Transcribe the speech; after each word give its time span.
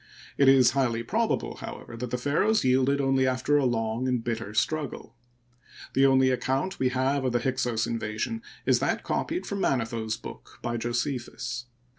It 0.35 0.49
is 0.49 0.71
highly 0.71 1.03
probable, 1.03 1.57
however, 1.57 1.95
that 1.95 2.09
the 2.09 2.17
pharaohs 2.17 2.63
yielded 2.63 2.99
only 2.99 3.27
after 3.27 3.57
a 3.59 3.65
long 3.67 4.07
and 4.07 4.23
bitter 4.23 4.51
struggle. 4.55 5.15
The 5.93 6.07
only 6.07 6.31
account 6.31 6.79
we 6.79 6.89
have 6.89 7.23
of 7.23 7.33
the 7.33 7.39
Hyksos 7.41 7.85
invasion 7.85 8.41
is 8.65 8.79
that 8.79 9.03
copied 9.03 9.45
from 9.45 9.61
Ma 9.61 9.75
netho's 9.75 10.17
book 10.17 10.57
by 10.63 10.75
Josephus. 10.77 11.67